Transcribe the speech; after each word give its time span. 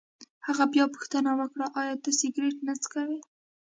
هغه 0.47 0.63
بیا 0.73 0.85
پوښتنه 0.95 1.31
وکړه: 1.39 1.65
ایا 1.81 1.93
ته 2.03 2.09
سګرېټ 2.19 2.57
نه 2.67 2.73
څکوې؟ 2.81 3.19